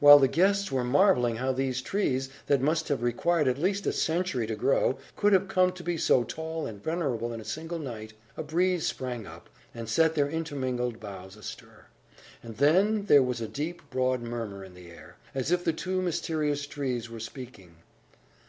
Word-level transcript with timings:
While 0.00 0.18
the 0.18 0.26
guests 0.26 0.72
were 0.72 0.82
marvelling 0.82 1.36
how 1.36 1.52
these 1.52 1.80
trees, 1.80 2.28
that 2.46 2.60
must 2.60 2.88
have 2.88 3.00
required 3.00 3.46
at 3.46 3.58
least 3.60 3.86
a 3.86 3.92
century 3.92 4.44
to 4.48 4.56
grow, 4.56 4.98
could 5.14 5.32
have 5.32 5.46
come 5.46 5.70
to 5.74 5.84
be 5.84 5.96
so 5.96 6.24
tall 6.24 6.66
and 6.66 6.82
venerable 6.82 7.32
in 7.32 7.40
a 7.40 7.44
single 7.44 7.78
night, 7.78 8.12
a 8.36 8.42
breeze 8.42 8.84
sprang 8.88 9.24
up, 9.24 9.48
and 9.72 9.88
set 9.88 10.16
their 10.16 10.28
intermingled 10.28 10.98
boughs 10.98 11.36
astir. 11.36 11.86
And 12.42 12.56
then 12.56 13.04
there 13.04 13.22
was 13.22 13.40
a 13.40 13.46
deep, 13.46 13.88
broad 13.88 14.20
murmur 14.20 14.64
in 14.64 14.74
the 14.74 14.90
air, 14.90 15.14
as 15.32 15.52
if 15.52 15.62
the 15.62 15.72
two 15.72 16.02
mysterious 16.02 16.66
trees 16.66 17.08
were 17.08 17.20
speaking. 17.20 17.76